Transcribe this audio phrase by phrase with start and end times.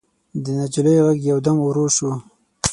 [0.43, 2.11] د نجلۍ غږ يودم ورو شو.